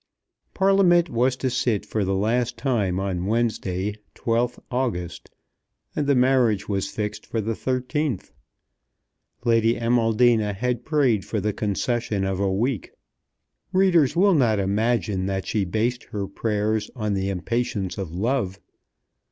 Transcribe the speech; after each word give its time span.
Parliament 0.55 1.11
was 1.11 1.35
to 1.35 1.47
sit 1.51 1.85
for 1.85 2.03
the 2.03 2.15
last 2.15 2.57
time 2.57 2.99
on 2.99 3.27
Wednesday, 3.27 3.95
12th 4.15 4.57
August, 4.71 5.29
and 5.95 6.07
the 6.07 6.15
marriage 6.15 6.67
was 6.67 6.89
fixed 6.89 7.23
for 7.27 7.39
the 7.39 7.53
13th. 7.53 8.31
Lady 9.45 9.75
Amaldina 9.75 10.55
had 10.55 10.83
prayed 10.85 11.23
for 11.23 11.39
the 11.39 11.53
concession 11.53 12.23
of 12.25 12.39
a 12.39 12.51
week. 12.51 12.89
Readers 13.71 14.15
will 14.15 14.33
not 14.33 14.57
imagine 14.57 15.27
that 15.27 15.45
she 15.45 15.65
based 15.65 16.05
her 16.05 16.25
prayers 16.25 16.89
on 16.95 17.13
the 17.13 17.29
impatience 17.29 17.99
of 17.99 18.09
love. 18.11 18.59